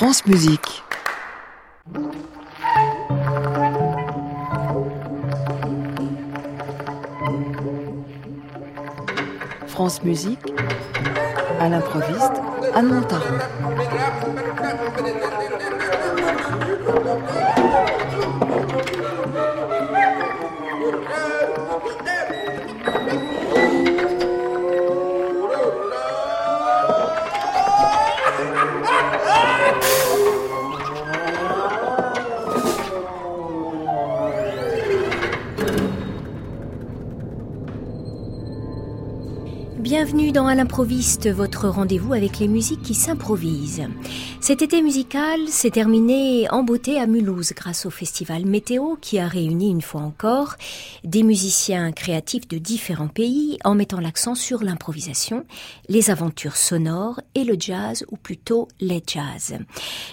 [0.00, 0.82] France Musique.
[9.66, 10.38] France Musique,
[11.60, 12.32] à l'improviste,
[12.74, 13.26] Anne Montaron.
[40.12, 43.86] Bienvenue dans À l'improviste, votre rendez-vous avec les musiques qui s'improvisent.
[44.40, 49.28] Cet été musical s'est terminé en beauté à Mulhouse grâce au festival Météo qui a
[49.28, 50.56] réuni une fois encore
[51.04, 55.44] des musiciens créatifs de différents pays en mettant l'accent sur l'improvisation,
[55.88, 59.56] les aventures sonores et le jazz ou plutôt les jazz.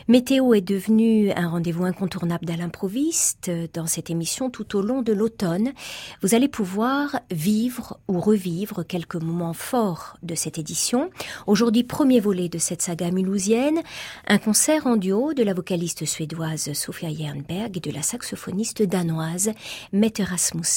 [0.08, 5.14] Météo est devenu un rendez-vous incontournable d'À l'improviste dans cette émission tout au long de
[5.14, 5.74] l'automne.
[6.22, 11.10] Vous allez pouvoir vivre ou revivre quelques moments forts de cette édition.
[11.48, 13.82] Aujourd'hui, premier volet de cette saga mulhousienne,
[14.28, 19.52] un concert en duo de la vocaliste suédoise Sofia Jernberg et de la saxophoniste danoise
[19.92, 20.77] Mette Rasmussen.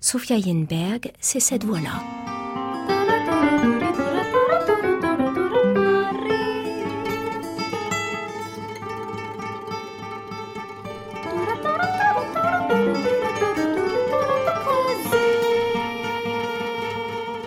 [0.00, 2.02] Sofia Jernberg, c'est cette voix-là.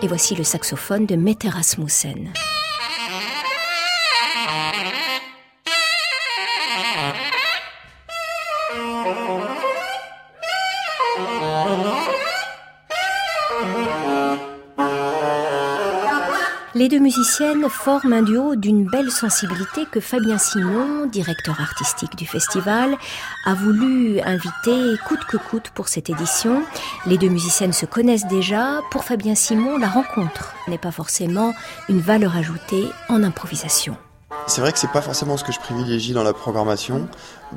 [0.02, 2.32] Et voici le saxophone de Mette Rasmussen.
[16.80, 22.24] Les deux musiciennes forment un duo d'une belle sensibilité que Fabien Simon, directeur artistique du
[22.24, 22.96] festival,
[23.44, 26.62] a voulu inviter coûte que coûte pour cette édition.
[27.04, 28.80] Les deux musiciennes se connaissent déjà.
[28.90, 31.52] Pour Fabien Simon, la rencontre n'est pas forcément
[31.90, 33.94] une valeur ajoutée en improvisation.
[34.46, 37.08] C'est vrai que c'est pas forcément ce que je privilégie dans la programmation.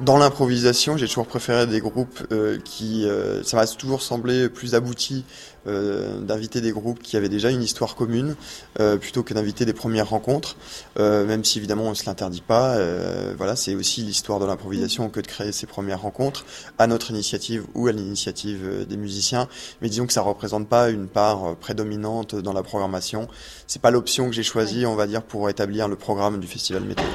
[0.01, 4.75] Dans l'improvisation, j'ai toujours préféré des groupes euh, qui, euh, ça m'a toujours semblé plus
[4.75, 5.23] abouti
[5.67, 8.35] euh, d'inviter des groupes qui avaient déjà une histoire commune
[8.79, 10.55] euh, plutôt que d'inviter des premières rencontres.
[10.99, 12.75] Euh, même si évidemment on se l'interdit pas.
[12.75, 16.45] euh, voilà, c'est aussi l'histoire de l'improvisation que de créer ces premières rencontres
[16.77, 19.47] à notre initiative ou à l'initiative des musiciens.
[19.81, 23.27] Mais disons que ça représente pas une part prédominante dans la programmation.
[23.67, 26.83] C'est pas l'option que j'ai choisie, on va dire, pour établir le programme du festival
[26.83, 27.05] météo.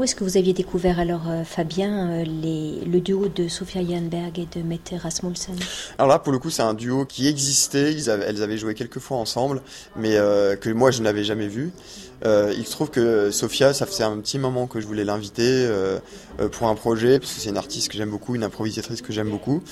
[0.00, 4.38] Où est-ce que vous aviez découvert alors, euh, Fabien, euh, le duo de Sofia Jernberg
[4.38, 5.54] et de Mette Rasmussen?
[5.98, 7.94] Alors là, pour le coup, c'est un duo qui existait.
[8.08, 9.60] Elles avaient joué quelques fois ensemble,
[9.96, 11.70] mais euh, que moi, je n'avais jamais vu.
[12.24, 15.66] Il se trouve que Sofia, ça faisait un petit moment que je voulais l'inviter
[16.52, 19.30] pour un projet, parce que c'est une artiste que j'aime beaucoup, une improvisatrice que j'aime
[19.30, 19.62] beaucoup.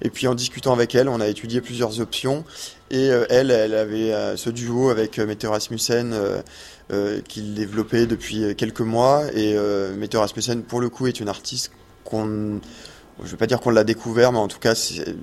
[0.00, 2.44] Et puis en discutant avec elle, on a étudié plusieurs options.
[2.90, 6.14] Et elle, elle avait ce duo avec Mette Rasmussen
[7.28, 9.24] qu'il développait depuis quelques mois.
[9.34, 11.70] Et euh, Mette Rasmussen, pour le coup, est une artiste
[12.04, 12.60] qu'on
[13.20, 15.16] je ne vais pas dire qu'on l'a découvert, mais en tout cas, le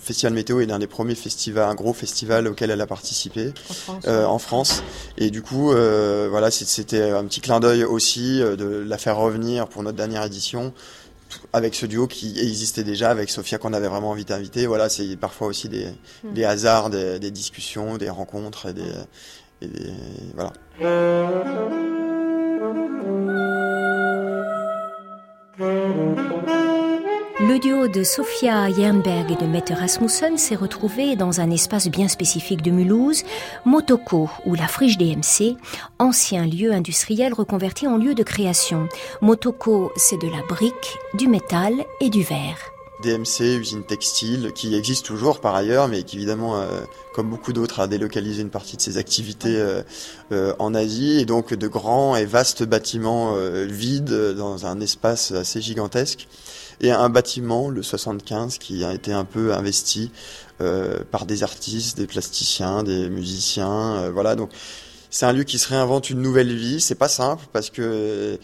[0.00, 3.74] Festival Météo est l'un des premiers festivals, un gros festival auquel elle a participé en
[3.74, 4.82] France euh, en France.
[5.18, 9.18] Et du coup, euh, voilà, c'était un petit clin d'œil aussi euh, de la faire
[9.18, 10.72] revenir pour notre dernière édition
[11.52, 14.66] avec ce duo qui existait déjà, avec Sophia qu'on avait vraiment envie d'inviter.
[14.66, 15.88] Voilà, c'est parfois aussi des,
[16.24, 18.92] des hasards, des, des discussions, des rencontres et des,
[19.62, 19.92] et des
[20.34, 20.52] voilà.
[27.40, 32.08] Le duo de Sofia Jernberg et de Mette Rasmussen s'est retrouvé dans un espace bien
[32.08, 33.22] spécifique de Mulhouse,
[33.64, 35.56] Motoko, ou la friche DMC,
[36.00, 38.88] ancien lieu industriel reconverti en lieu de création.
[39.20, 42.71] Motoko, c'est de la brique, du métal et du verre.
[43.02, 46.66] DMC, usine textile, qui existe toujours par ailleurs, mais qui évidemment, euh,
[47.14, 49.82] comme beaucoup d'autres, a délocalisé une partie de ses activités euh,
[50.32, 53.34] euh, en Asie, et donc de grands et vastes bâtiments
[53.66, 56.28] vides dans un espace assez gigantesque,
[56.80, 60.10] et un bâtiment, le 75, qui a été un peu investi
[61.10, 64.36] par des artistes, des plasticiens, des musiciens, voilà.
[64.36, 64.50] Donc
[65.10, 66.80] c'est un lieu qui se réinvente une nouvelle vie.
[66.80, 68.38] C'est pas simple parce que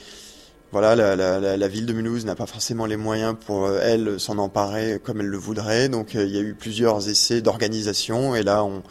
[0.70, 5.00] voilà, la, ville de Mulhouse n'a pas forcément les moyens pour euh, elle s'en emparer
[5.02, 5.88] comme elle le voudrait.
[5.88, 8.82] Donc euh, il y a eu plusieurs essais d'organisation et là on,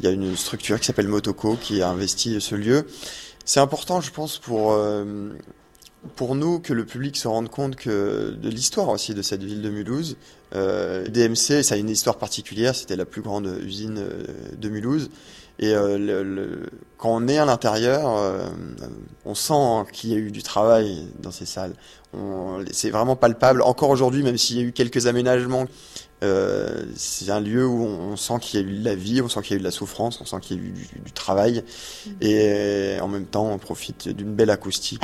[0.00, 2.86] il y a une structure qui s'appelle Motoko qui a investi ce lieu.
[3.44, 5.28] C'est important, je pense, pour euh,
[6.16, 9.60] pour nous que le public se rende compte que de l'histoire aussi de cette ville
[9.60, 10.16] de Mulhouse.
[10.52, 12.74] DMC, ça a une histoire particulière.
[12.74, 14.02] C'était la plus grande usine
[14.56, 15.10] de Mulhouse.
[15.60, 16.66] Et euh, le, le,
[16.98, 18.46] quand on est à l'intérieur, euh,
[19.24, 21.74] on sent qu'il y a eu du travail dans ces salles.
[22.70, 23.62] C'est vraiment palpable.
[23.62, 25.66] Encore aujourd'hui, même s'il y a eu quelques aménagements,
[26.22, 29.28] euh, c'est un lieu où on, sent qu'il y a eu de la vie, on
[29.28, 30.88] sent qu'il y a eu de la souffrance, on sent qu'il y a eu du,
[31.04, 31.64] du travail.
[32.06, 32.10] Mmh.
[32.20, 35.02] Et en même temps, on profite d'une belle acoustique.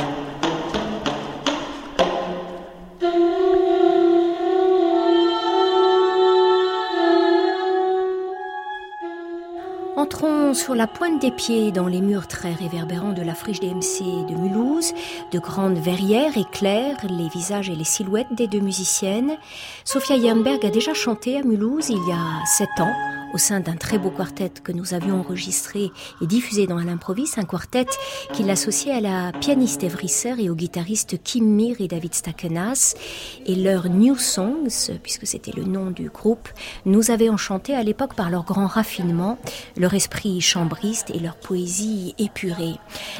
[10.52, 14.34] Sur la pointe des pieds dans les murs très réverbérants de la friche DMC de
[14.34, 14.92] Mulhouse.
[15.32, 19.36] De grandes verrières éclairent les visages et les silhouettes des deux musiciennes.
[19.84, 23.74] Sophia Jernberg a déjà chanté à Mulhouse il y a sept ans au sein d'un
[23.74, 25.90] très beau quartet que nous avions enregistré
[26.22, 27.86] et diffusé dans l'improviste, un quartet
[28.32, 32.94] qui l'associait à la pianiste Evrisser et au guitariste Kim Mir et David Stakenas.
[33.44, 36.48] Et leur New Songs, puisque c'était le nom du groupe,
[36.86, 39.36] nous avait enchantés à l'époque par leur grand raffinement,
[39.76, 42.76] leur esprit chambriste et leur poésie épurée.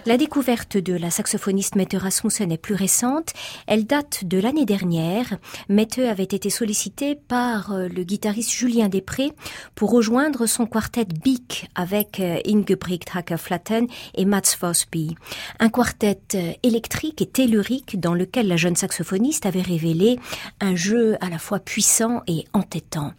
[0.07, 3.33] La découverte de la saxophoniste Mette Rasmussen est plus récente.
[3.67, 5.39] Elle date de l'année dernière.
[5.69, 9.33] Mette avait été sollicitée par euh, le guitariste Julien Després
[9.75, 9.95] pour
[10.47, 15.17] son quartet Bic avec euh, Ingebrigt Hacker-Flatten et Mats Vosby.
[15.61, 20.19] Un quartet euh, électrique et tellurique dans lequel la jeune saxophoniste avait révélé
[20.61, 23.12] un jeu à la fois puissant et entêtant.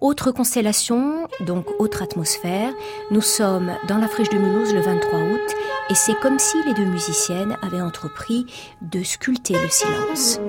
[0.00, 2.72] Autre constellation, donc autre atmosphère,
[3.10, 5.56] nous sommes dans la friche de Mulhouse le 23 août
[5.90, 8.46] et c'est comme si les deux musiciennes avaient entrepris
[8.80, 10.40] de sculpter le silence.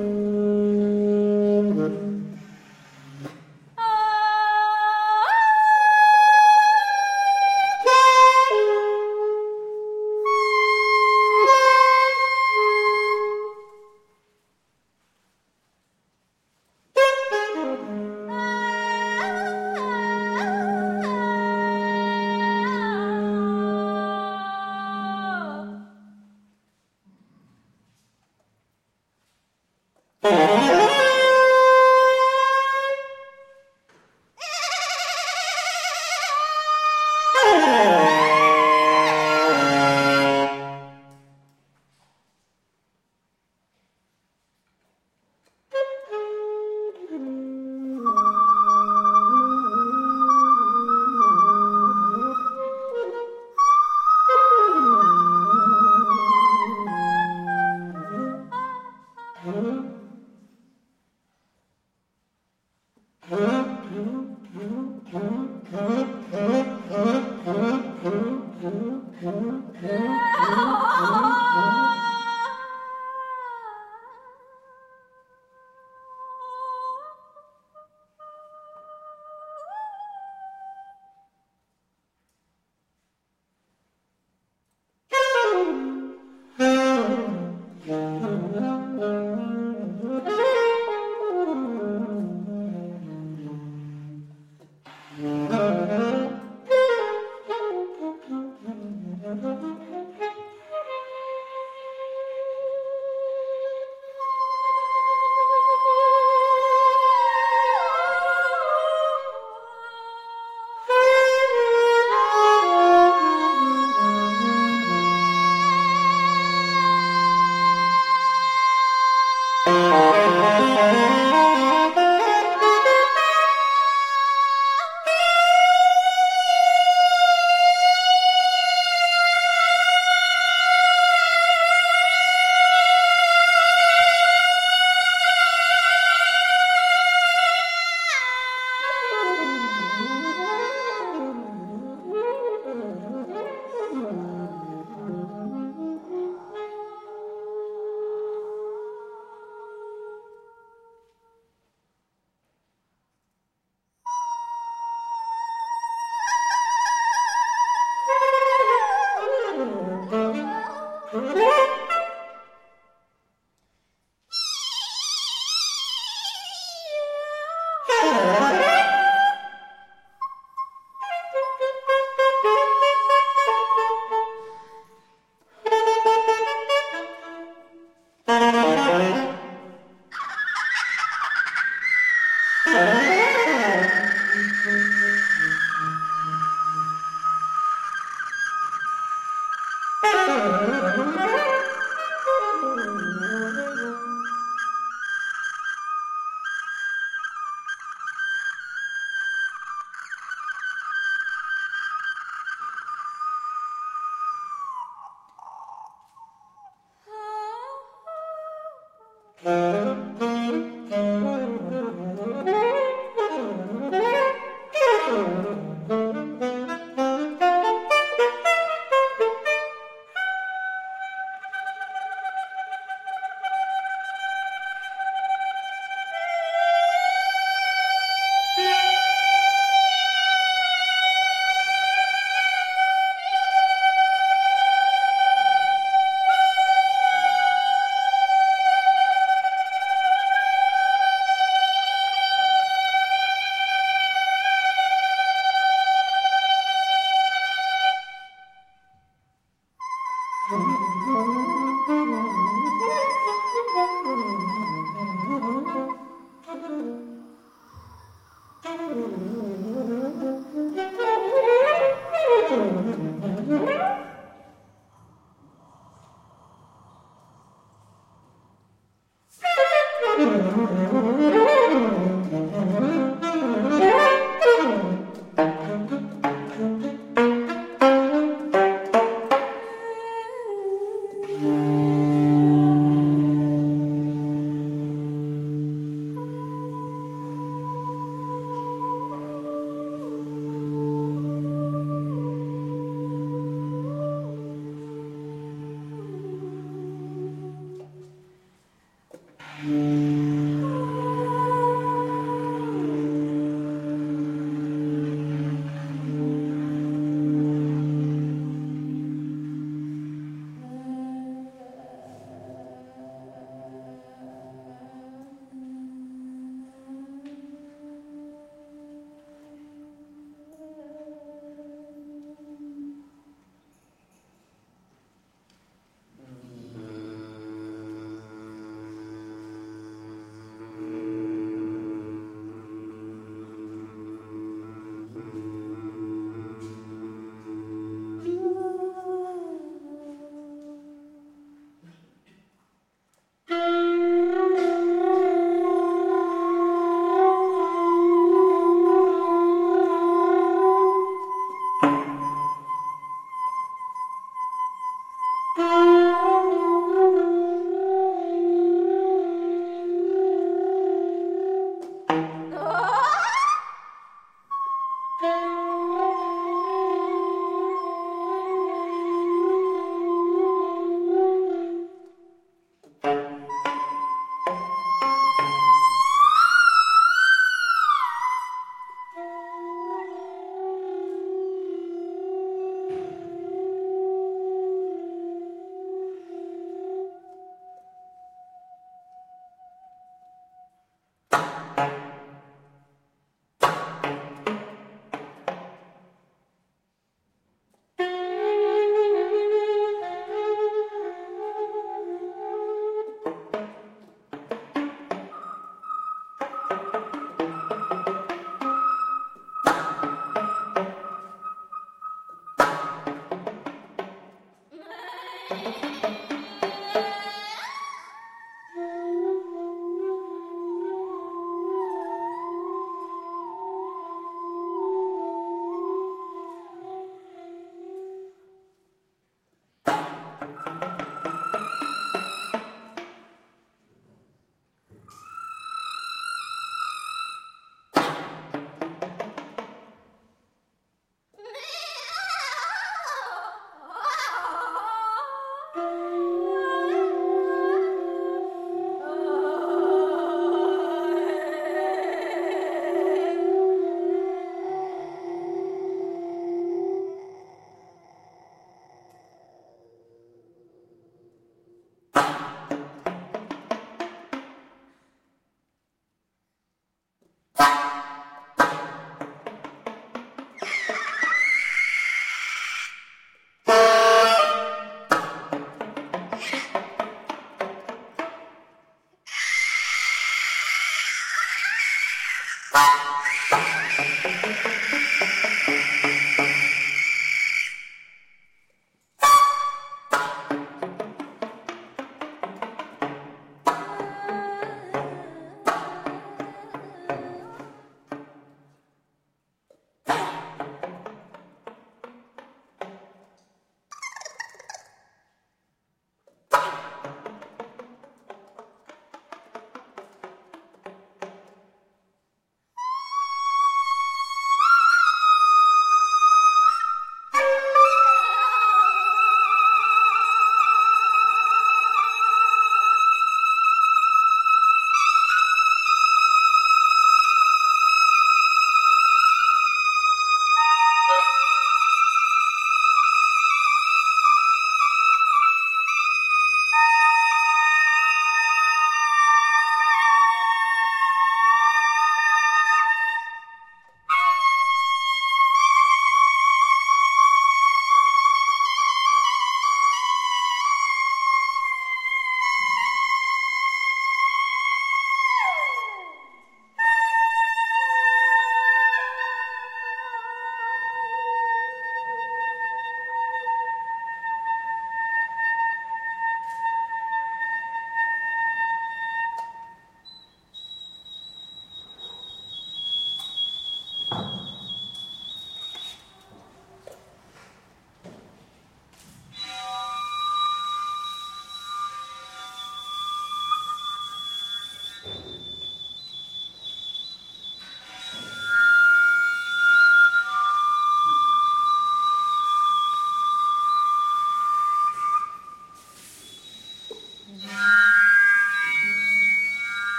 [59.46, 60.01] Uhum.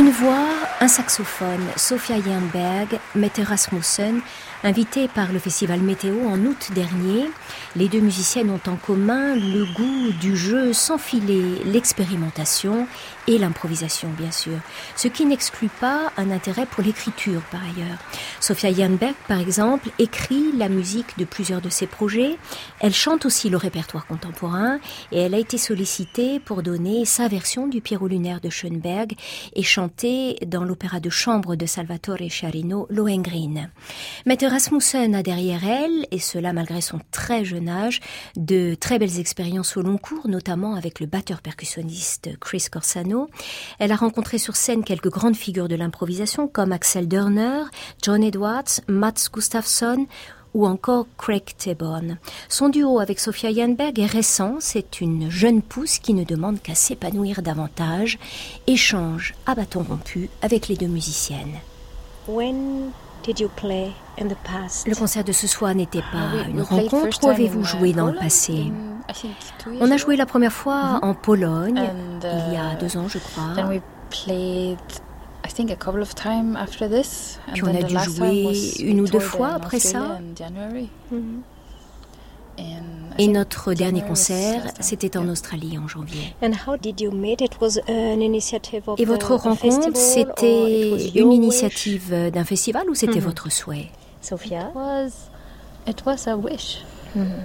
[0.00, 4.22] Une voix, un saxophone, Sophia Jernberg, Mette Rasmussen,
[4.62, 7.30] Invitées par le festival Météo en août dernier,
[7.76, 12.86] les deux musiciennes ont en commun le goût du jeu sans filet, l'expérimentation
[13.26, 14.58] et l'improvisation, bien sûr,
[14.96, 17.96] ce qui n'exclut pas un intérêt pour l'écriture par ailleurs.
[18.38, 22.36] Sophia Janberg, par exemple, écrit la musique de plusieurs de ses projets,
[22.80, 24.78] elle chante aussi le répertoire contemporain
[25.10, 29.14] et elle a été sollicitée pour donner sa version du Pierrot lunaire de Schoenberg
[29.56, 33.70] et chanter dans l'opéra de chambre de Salvatore Charino, Lohengrin.
[34.24, 37.98] Mette Rasmussen a derrière elle, et cela malgré son très jeune âge,
[38.36, 43.28] de très belles expériences au long cours, notamment avec le batteur percussionniste Chris Corsano.
[43.80, 47.64] Elle a rencontré sur scène quelques grandes figures de l'improvisation comme Axel Dörner,
[48.00, 50.06] John Edwards, Mats Gustafsson
[50.54, 52.18] ou encore Craig Taborn.
[52.48, 56.74] Son duo avec Sophia Janberg est récent, c'est une jeune pousse qui ne demande qu'à
[56.74, 58.18] s'épanouir davantage,
[58.66, 61.58] échange à bâton rompu avec les deux musiciennes.
[62.28, 62.90] When
[63.24, 64.86] did you play in the past?
[64.86, 68.06] Le concert de ce soir n'était pas Uh, we- une rencontre time avez-vous joué dans
[68.06, 68.52] le passé?
[68.52, 72.96] Years On a joué la première fois en Pologne, And, il y a uh, deux
[72.96, 73.54] ans je crois.
[73.56, 74.78] Then we played,
[75.50, 77.40] I think, a couple of times after this.
[77.48, 79.56] And Puis on then a the dû last time jouer une ou deux fois in
[79.56, 80.20] après ça.
[81.10, 81.42] Mhm.
[82.58, 85.28] I Et notre dernier concert, c'était en.
[85.28, 86.34] Australie en janvier.
[86.42, 87.40] And how did you meet?
[87.40, 91.14] It was an initiative of Et votre a rencontre, festival, or it c'était was une
[91.16, 91.36] your wish?
[91.36, 93.24] initiative d'un festival ou c'était Mhm.
[93.26, 93.88] votre souhait?
[94.22, 94.70] Sophia?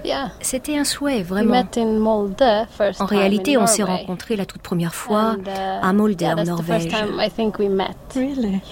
[0.04, 0.32] Yeah.
[0.42, 1.52] C'était un souhait, We vraiment.
[1.52, 2.44] met in Molde
[2.78, 3.98] first En time réalité, in on s'est Norway.
[3.98, 5.50] rencontrés la toute première fois uh,
[5.82, 6.88] à Molde, en Norvège.
[6.88, 7.96] time I think we met.
[8.16, 8.62] Really?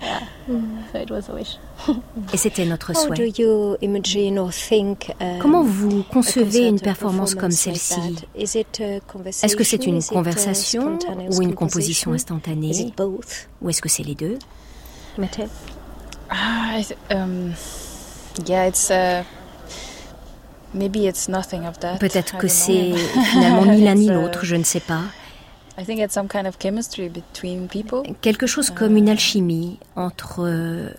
[0.00, 0.20] Yeah.
[0.48, 0.60] wow.
[0.92, 1.58] So it was a wish.
[2.32, 3.32] Et c'était notre souhait.
[3.36, 5.12] you imagine or think?
[5.20, 8.26] um, Comment vous concevez une a performance comme celle-ci that?
[8.40, 9.46] Is it a conversation?
[9.46, 10.98] Est-ce que c'est une a conversation
[11.32, 12.70] ou une composition instantanée?
[12.70, 13.48] It both?
[13.60, 14.38] Ou est-ce que c'est les deux?
[21.98, 22.92] Peut-être I que c'est
[23.30, 25.02] finalement ni l'un ni uh, l'autre, je ne sais pas.
[25.80, 28.02] I think it's some kind of chemistry between people.
[28.20, 30.90] Quelque chose comme une alchimie entre euh,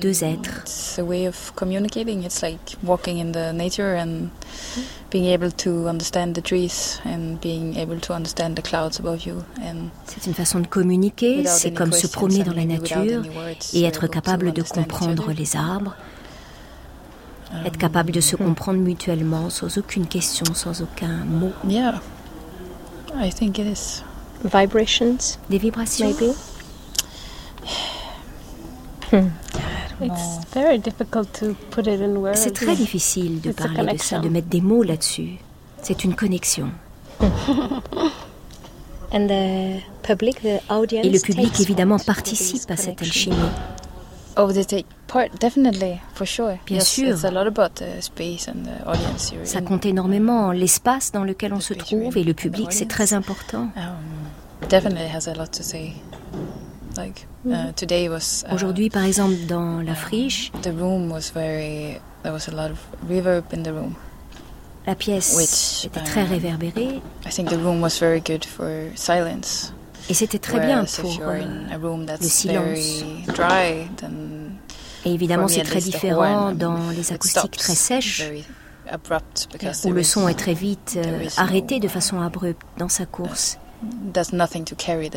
[0.00, 0.60] deux êtres.
[0.62, 2.22] It's a way of communicating.
[2.22, 4.28] It's like walking in the nature and
[5.10, 9.42] being able to understand the trees and being able to understand the clouds above you
[9.60, 13.24] and C'est une façon de communiquer, c'est comme se promener dans la nature
[13.72, 15.96] et you're être capable de comprendre les arbres,
[17.64, 21.52] être capable de se comprendre mutuellement sans aucune question, sans aucun mot.
[21.66, 22.00] Yeah,
[23.16, 24.02] I think it is.
[24.44, 26.06] Vibrations, Des vibrations?
[26.06, 26.34] Maybe?
[30.00, 32.36] It's very difficult to put it in words.
[32.36, 35.38] C'est très difficile de It's parler de ça, de mettre des mots là-dessus.
[35.82, 36.70] C'est une connexion.
[39.10, 43.32] And the public, the audience Et le public, évidemment, participe this à cette connection.
[43.32, 43.50] alchimie.
[46.66, 47.08] Bien yes, sûr.
[47.08, 51.24] It's a lot about the space and the audience you're Ça compte énormément, l'espace dans
[51.24, 53.68] lequel on se trouve et le public, c'est très important.
[54.68, 55.94] Definitely has a lot to say.
[56.96, 57.26] Like
[57.76, 62.00] today was Aujourd'hui, par exemple, dans la friche, the room was very.
[62.22, 63.94] There was a lot of reverb in the room.
[64.88, 67.02] la pièce était très réverbérée
[70.08, 71.20] Et c'était très bien pour...
[71.22, 73.04] euh, in a room that's silence.
[75.04, 78.24] Et évidemment, c'est très différent dans les acoustiques très sèches,
[79.84, 83.58] où le son est très vite euh, arrêté de uh, façon abrupte dans sa course.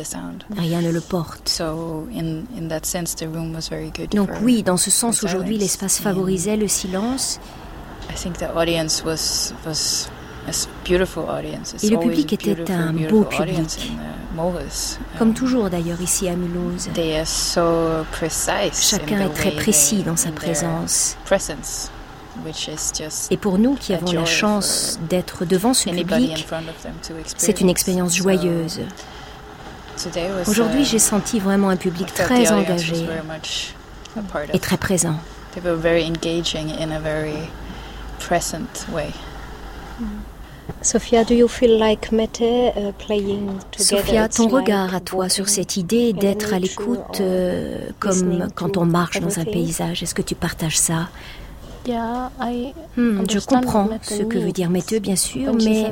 [0.04, 0.44] Sound.
[0.56, 1.60] Rien ne le porte.
[4.12, 7.40] Donc oui, dans ce sens, aujourd'hui, l'espace favorisait le silence
[10.48, 13.92] Et le public était un beau public.
[14.34, 14.98] the Mulhouse.
[15.18, 16.88] comme toujours d'ailleurs ici à Mulhouse.
[18.72, 21.16] Chacun est très précis dans sa présence.
[23.30, 26.46] Et pour nous qui a avons la chance d'être devant ce public,
[27.36, 28.80] c'est une expérience joyeuse.
[30.46, 33.06] Aujourd'hui, uh, j'ai senti vraiment un public très engagé
[34.52, 35.16] et très présent.
[40.82, 44.02] Sophia, do you feel like Mette uh, playing together?
[44.02, 48.76] Sophia, It's ton regard à toi sur cette idée d'être à l'écoute euh, comme quand
[48.76, 51.08] on marche dans un paysage, est-ce que tu partages ça?
[51.86, 55.90] Yeah, I Hmm, Je understand comprends ce que veut dire Mette, bien sûr, mais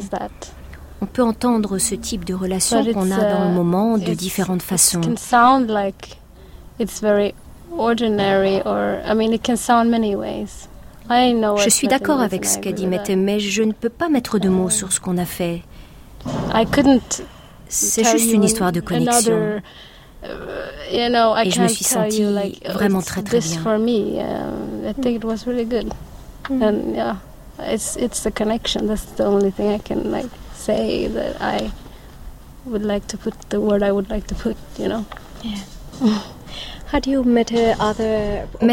[1.00, 4.62] on peut entendre ce type de relation qu'on a dans le uh, moment de différentes
[4.62, 5.00] façons.
[5.00, 6.18] It can sound like
[6.79, 7.35] it's very
[7.76, 10.68] ordinary, or I mean, it can sound many ways.
[11.10, 11.56] I know.
[11.56, 14.38] Je suis d'accord avec ce I qu'a dit Mette, mais je ne peux pas mettre
[14.38, 15.62] de mots sur ce qu'on a fait.
[17.68, 19.60] C'est juste you une histoire de connexion.
[20.22, 20.26] Uh,
[20.92, 23.62] you know, I Et je me suis sentie like vraiment très, très this bien.
[23.62, 24.20] for me.
[24.20, 25.94] Um, I think it was really good,
[26.50, 27.16] and yeah,
[27.58, 28.86] it's it's the connection.
[28.86, 31.70] That's the only thing I can like say that I
[32.66, 34.56] would like to put the word I would like to put.
[34.78, 35.06] You know.
[35.42, 36.22] Had
[37.24, 37.74] met uh,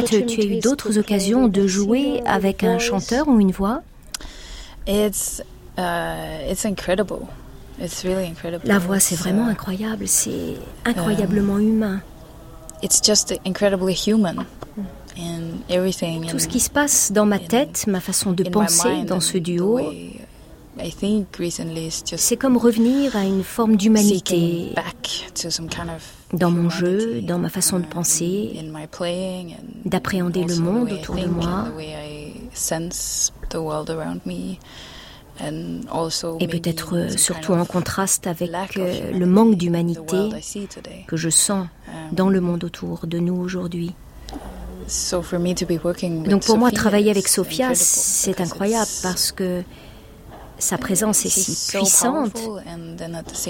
[0.06, 3.82] tu as eu d'autres occasions de jouer avec un chanteur ou une voix?
[4.88, 5.42] It's
[5.78, 7.28] uh, it's incredible.
[7.80, 8.68] It's really incredible.
[8.68, 12.02] La voix, c'est It's, vraiment incroyable, c'est incroyablement humain.
[12.82, 14.46] It's just incredibly human
[15.18, 16.26] in everything.
[16.26, 19.80] Tout ce qui se passe dans ma tête, ma façon de penser dans ce duo,
[22.18, 24.74] c'est comme revenir à une forme d'humanité
[26.34, 28.52] dans mon jeu, dans ma façon de penser,
[29.86, 31.66] d'appréhender le monde autour de moi.
[36.40, 40.30] et peut-être euh, surtout en contraste avec euh, le manque d'humanité
[41.06, 41.68] que je sens
[42.12, 43.94] dans le monde autour de nous aujourd'hui.
[46.26, 49.64] Donc pour moi, travailler avec Sophia, c'est incroyable parce que
[50.60, 52.38] sa présence est si puissante.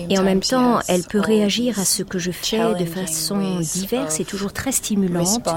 [0.09, 4.19] et en même temps, elle peut réagir à ce que je fais de façon diverse
[4.19, 5.47] et toujours très stimulante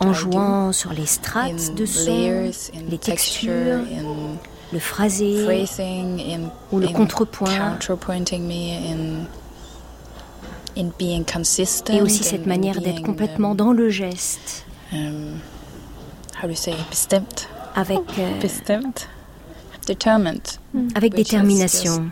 [0.00, 2.50] en jouant sur les strates de son,
[2.88, 3.80] les texture, textures,
[4.72, 5.66] le phrasé
[6.72, 7.78] ou le in contrepoint.
[10.76, 14.64] et aussi cette manière d'être complètement um, dans le geste.
[14.92, 15.40] um,
[16.40, 18.40] how do you say bestemt, avec, euh.
[20.94, 22.10] Avec which is détermination.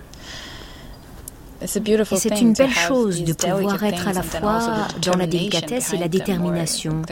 [1.61, 4.23] It's a beautiful Et c'est thing une to belle chose de pouvoir être à la
[4.23, 4.61] fois
[5.03, 7.03] dans la determination délicatesse et la détermination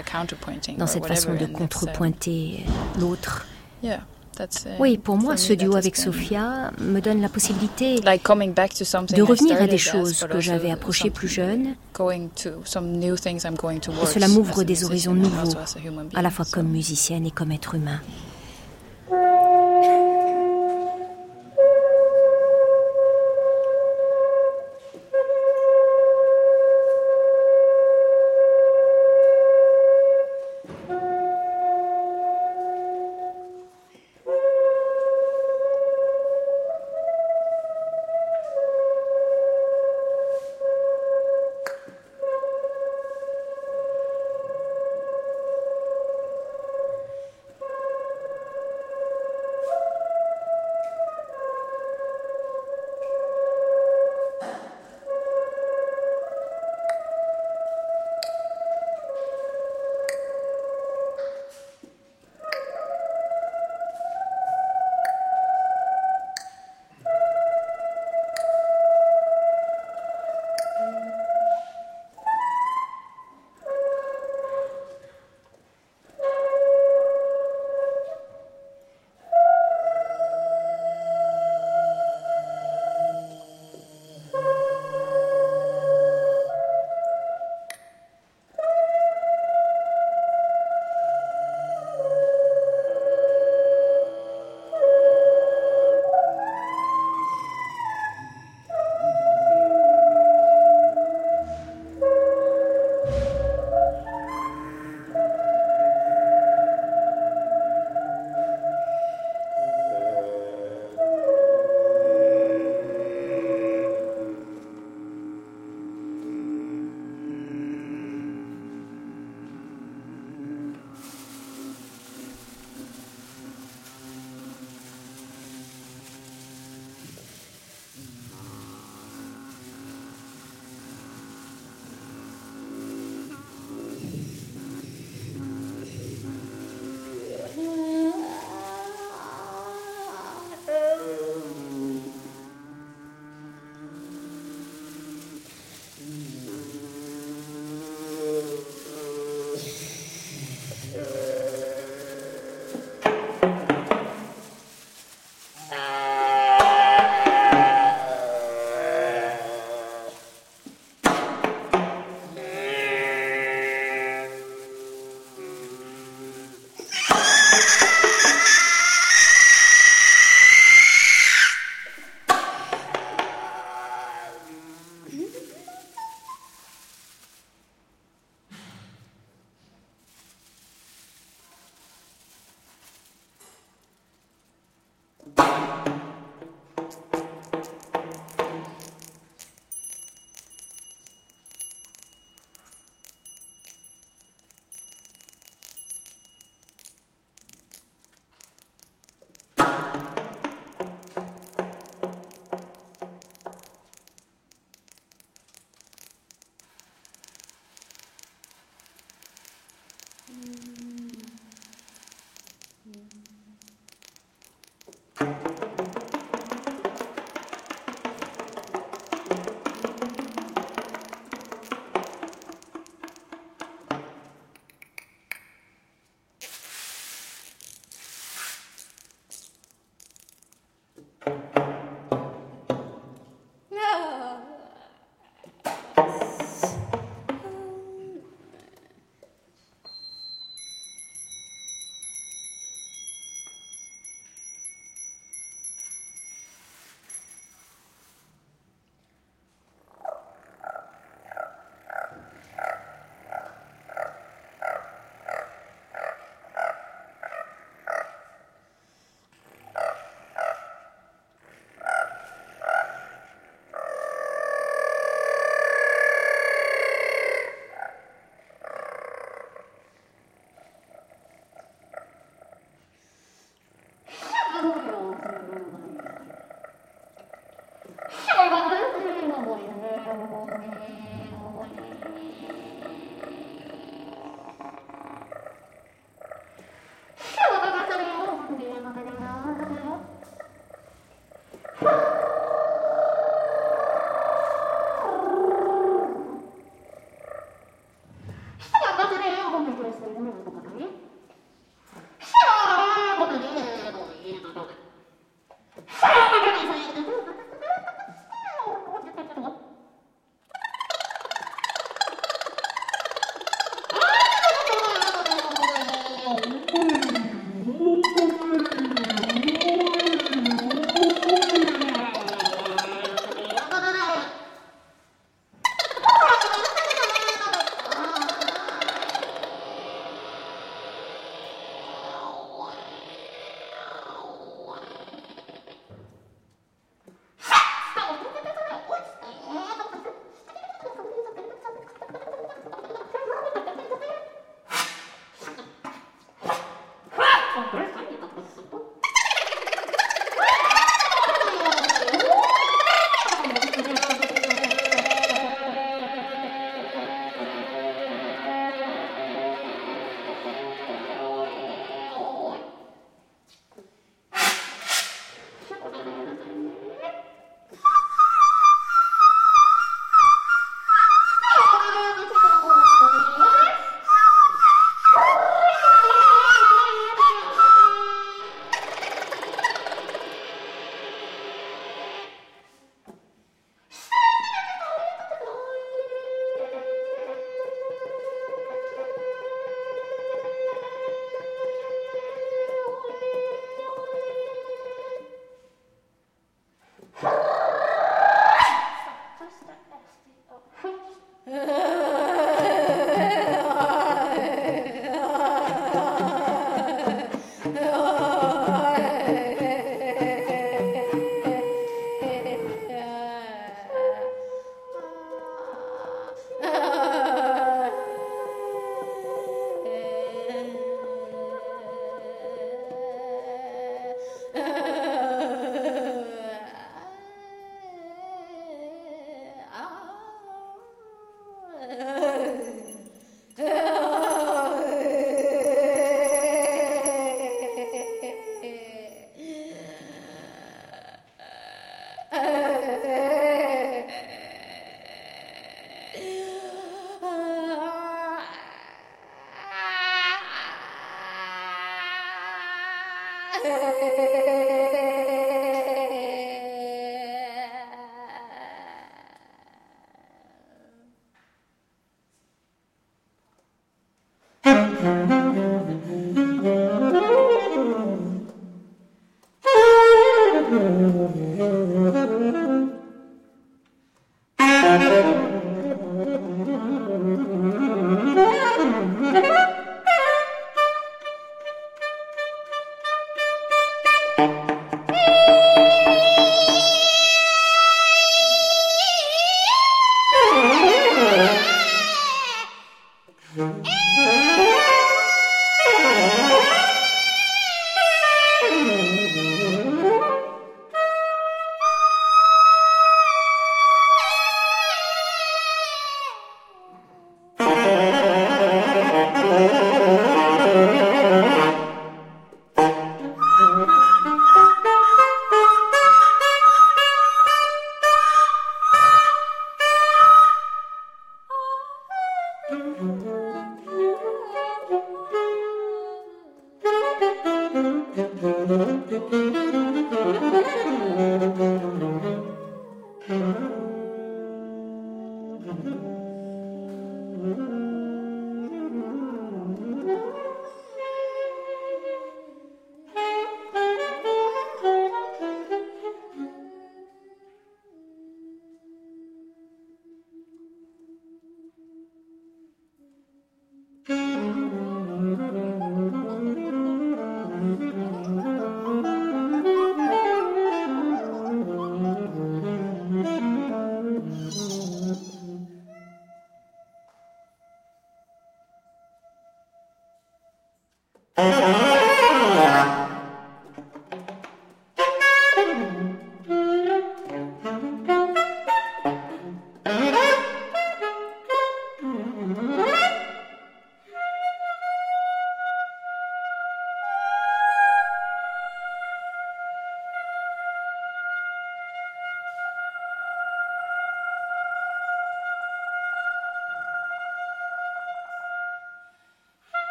[0.78, 2.64] dans cette façon de contrepointer
[3.00, 3.44] l'autre.
[3.82, 4.02] yeah,
[4.36, 8.52] that's, Oui, pour moi, for ce duo avec Sophia me donne la possibilité like coming
[8.54, 11.74] back to something de I revenir à des choses que j'avais approchées plus jeune.
[11.92, 15.38] going to some new things I'm going Et cela m'ouvre as a des horizons musician
[15.38, 17.74] and nouveaux, also as a human à la being, fois comme musicienne et comme être
[17.74, 18.00] humain.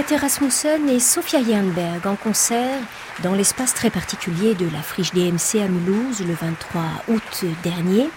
[0.00, 2.80] Mette Rasmussen et Sofia Jernberg en concert
[3.22, 8.08] dans l'espace très particulier de la friche DMC à Mulhouse le 23 août dernier.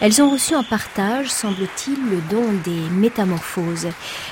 [0.00, 3.88] Elles ont reçu en partage, semble-t-il, le don des métamorphoses.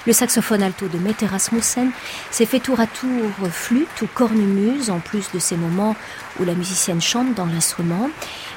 [0.07, 1.93] Le saxophone alto de Mette Rasmussen
[2.31, 5.97] s'est fait tour à tour flûte ou cornemuse, en plus de ces moments
[6.39, 8.11] où la musicienne chante dans l'instrument.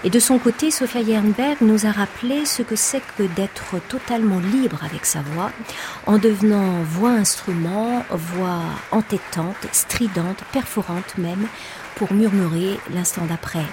[0.03, 4.39] Et de son côté, Sophia Jernberg nous a rappelé ce que c'est que d'être totalement
[4.39, 5.51] libre avec sa voix,
[6.07, 11.47] en devenant voix-instrument, voix entêtante, stridente, perforante même,
[11.95, 13.66] pour murmurer l'instant d'après.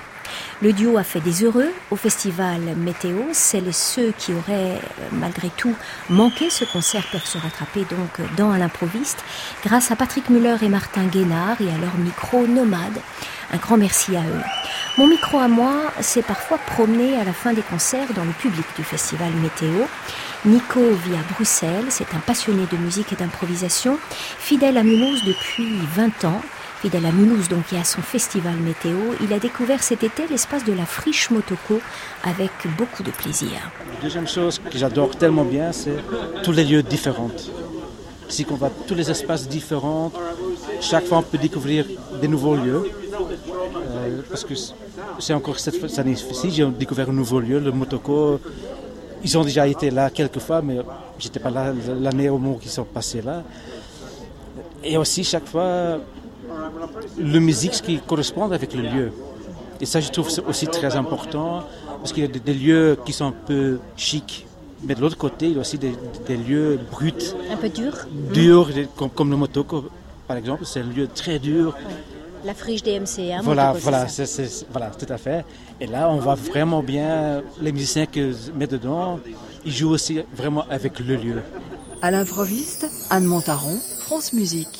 [0.62, 3.22] Le duo a fait des heureux au festival Météo.
[3.32, 4.78] Celles et ceux qui auraient
[5.12, 5.74] malgré tout
[6.08, 9.24] manqué ce concert peuvent se rattraper donc dans l'improviste
[9.64, 13.00] grâce à Patrick Muller et Martin Guénard et à leur micro nomade.
[13.52, 14.42] Un grand merci à eux.
[14.98, 18.66] Mon micro à moi s'est parfois promené à la fin des concerts dans le public
[18.76, 19.86] du festival Météo.
[20.44, 23.98] Nico vit à Bruxelles, c'est un passionné de musique et d'improvisation,
[24.38, 26.42] fidèle à Mulhouse depuis 20 ans.
[26.80, 30.64] Fidèle à Mulhouse, donc, et à son festival météo, il a découvert cet été l'espace
[30.64, 31.78] de la friche Motoko
[32.24, 33.50] avec beaucoup de plaisir.
[33.96, 35.96] La deuxième chose que j'adore tellement bien, c'est
[36.42, 37.30] tous les lieux différents.
[38.30, 40.10] Ici, qu'on va tous les espaces différents,
[40.80, 41.84] chaque fois on peut découvrir
[42.18, 42.90] des nouveaux lieux.
[43.12, 44.54] Euh, parce que
[45.18, 48.40] c'est encore cette année-ci, j'ai découvert un nouveau lieu, le Motoko.
[49.22, 50.78] Ils ont déjà été là quelques fois, mais
[51.18, 53.42] j'étais pas là l'année au moment où ils sont passés là.
[54.82, 55.98] Et aussi, chaque fois,
[57.18, 59.12] le musique qui correspond avec le lieu.
[59.80, 61.64] Et ça, je trouve aussi très important,
[61.98, 64.46] parce qu'il y a des, lieux qui sont un peu chics,
[64.84, 67.12] mais de l'autre côté, il y a aussi des, lieux bruts.
[67.50, 68.70] Un peu durs Durs,
[69.14, 69.86] comme, le Motoko,
[70.28, 71.74] par exemple, c'est un lieu très dur.
[72.44, 75.44] La friche DMC, hein, voilà, voilà, c'est, voilà, tout à fait.
[75.80, 79.18] Et là, on voit vraiment bien les musiciens que mettent dedans.
[79.64, 81.42] Ils jouent aussi vraiment avec le lieu.
[82.00, 84.79] À l'improviste, Anne Montaron, France Musique.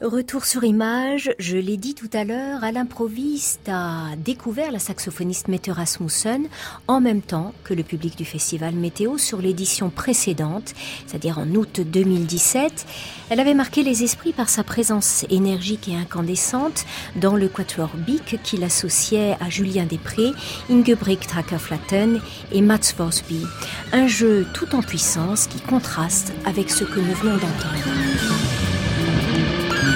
[0.00, 5.48] Retour sur image, je l'ai dit tout à l'heure, à l'improviste a découvert la saxophoniste
[5.48, 6.46] Mette Rasmussen
[6.88, 10.72] en même temps que le public du festival Météo sur l'édition précédente,
[11.06, 12.86] c'est-à-dire en août 2017.
[13.28, 16.86] Elle avait marqué les esprits par sa présence énergique et incandescente
[17.16, 20.32] dans le quatuor Bic qui l'associait à Julien Després,
[20.70, 22.22] Ingebrigt Tracker-Flatten
[22.52, 23.44] et Mats Vosby.
[23.92, 28.39] Un jeu tout en puissance qui contraste avec ce que nous venons d'entendre.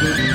[0.02, 0.33] Thank you.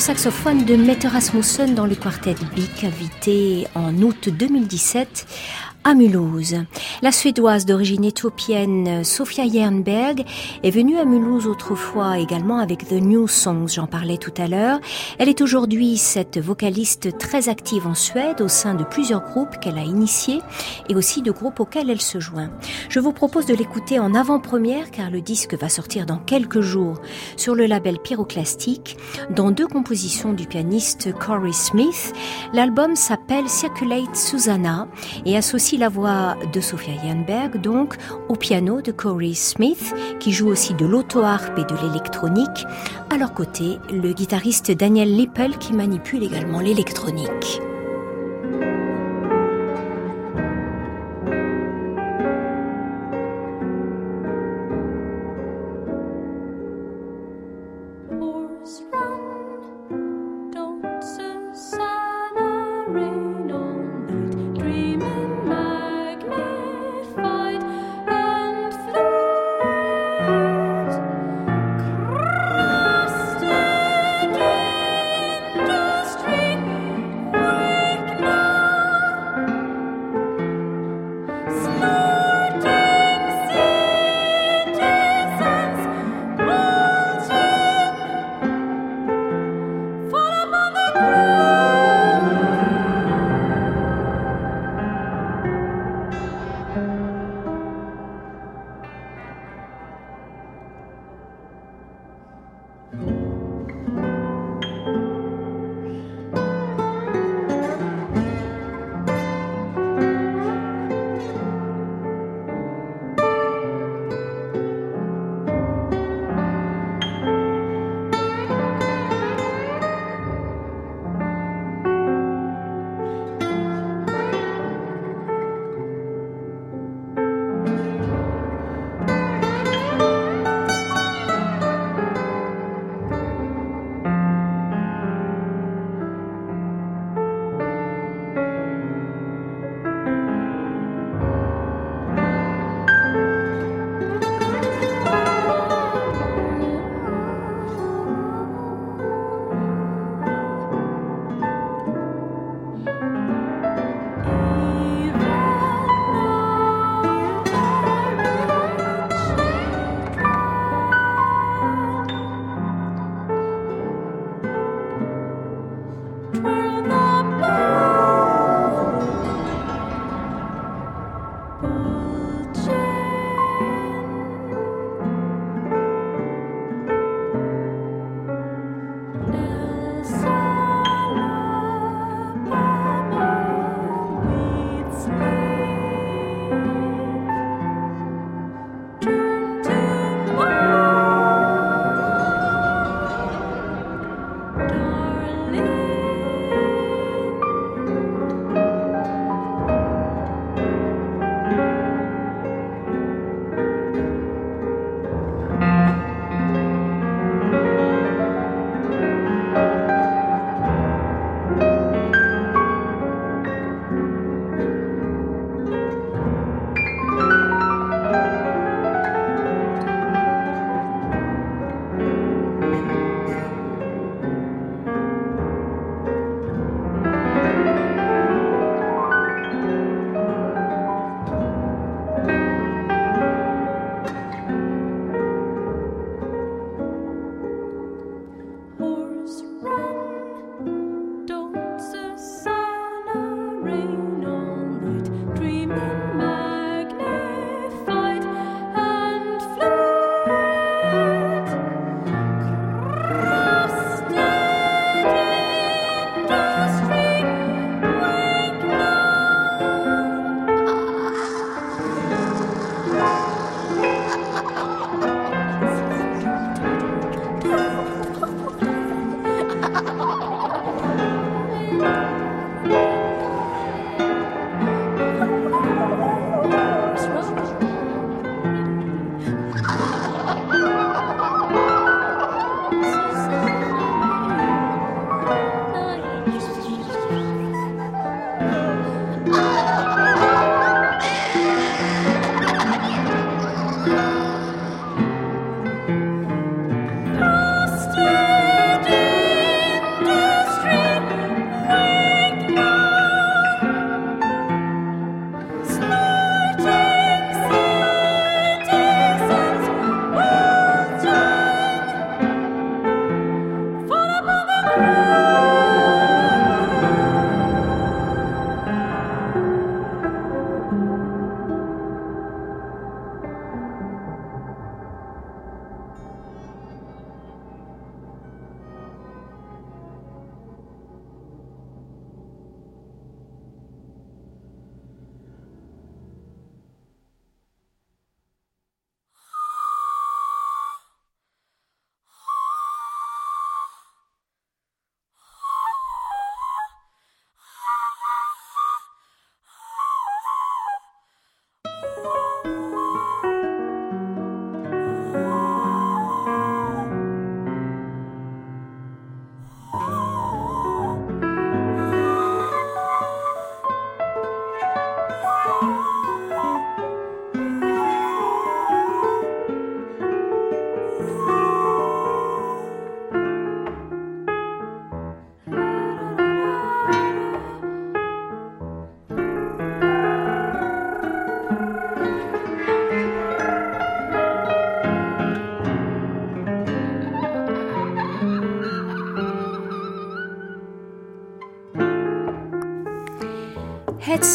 [0.00, 5.26] Saxophone de Mette Rasmussen dans le quartet Bic, invité en août 2017
[5.86, 6.56] à Mulhouse.
[7.00, 10.24] La Suédoise d'origine éthiopienne Sofia Jernberg
[10.64, 14.80] est venue à Mulhouse autrefois également avec The New Songs, j'en parlais tout à l'heure.
[15.20, 19.78] Elle est aujourd'hui cette vocaliste très active en Suède au sein de plusieurs groupes qu'elle
[19.78, 20.40] a initiés
[20.88, 22.50] et aussi de groupes auxquels elle se joint.
[22.88, 27.00] Je vous propose de l'écouter en avant-première car le disque va sortir dans quelques jours
[27.36, 28.96] sur le label Pyroclastique
[29.30, 32.12] dans deux compositions du pianiste Corey Smith.
[32.52, 34.88] L'album s'appelle Circulate Susanna
[35.24, 37.96] et associe la voix de Sophia Janberg, donc
[38.28, 42.64] au piano de Corey Smith, qui joue aussi de l'auto-harpe et de l'électronique.
[43.10, 47.60] À leur côté, le guitariste Daniel Lippel qui manipule également l'électronique.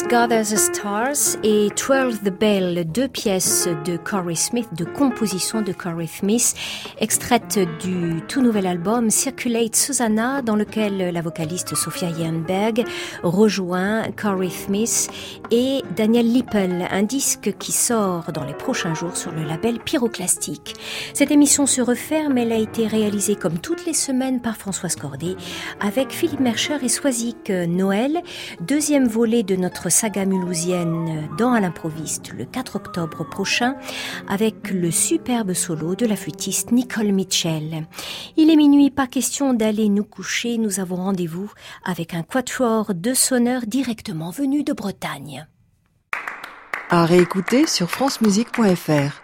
[0.08, 5.72] Gather the Stars et Twirl the Bell, deux pièces de Corey Smith, de composition de
[5.72, 6.54] Corey Smith,
[7.00, 12.86] extraites du tout nouvel album Circulate Susanna, dans lequel la vocaliste Sophia Jernberg
[13.24, 15.10] rejoint Corey Smith
[15.52, 20.76] et Daniel Lippel, un disque qui sort dans les prochains jours sur le label Pyroclastique.
[21.14, 25.36] Cette émission se referme, elle a été réalisée comme toutes les semaines par Françoise Cordet,
[25.80, 28.22] avec Philippe Mercher et Soisic Noël,
[28.62, 33.76] deuxième volet de notre saga mulhousienne dans à l'improviste le 4 octobre prochain
[34.28, 37.86] avec le superbe solo de la flûtiste Nicole Mitchell.
[38.38, 41.52] Il est minuit, pas question d'aller nous coucher, nous avons rendez-vous
[41.86, 45.46] avec un quatuor de sonneurs directement venu de Bretagne.
[46.90, 49.22] À réécouter sur francemusique.fr.